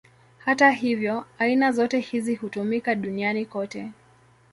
Hata 0.37 0.71
hivyo, 0.71 1.25
aina 1.39 1.71
zote 1.71 1.99
hizi 1.99 2.35
hutumika 2.35 2.95
duniani 2.95 3.45
kote. 3.45 3.91